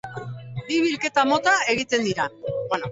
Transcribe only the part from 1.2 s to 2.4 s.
mota egiten dira.